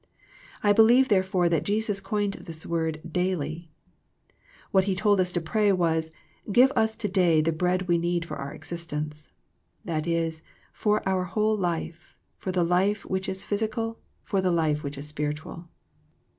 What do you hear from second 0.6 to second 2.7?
I believe therefore that Jesus coined this